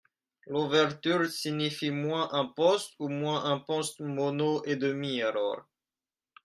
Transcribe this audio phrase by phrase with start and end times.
[0.47, 5.61] L’ouverture signifie moins un poste ou moins un poste mono et demi alors?